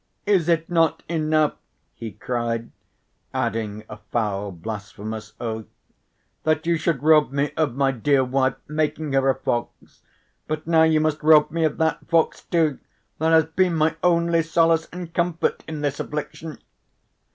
[0.25, 1.57] "Is it not enough,"
[1.93, 2.71] he cried,
[3.35, 5.67] adding a foul blasphemous oath,
[6.41, 10.01] "that you should rob me of my dear wife, making her a fox,
[10.47, 12.79] but now you must rob me of that fox too,
[13.19, 16.57] that has been my only solace and comfort in this affliction?"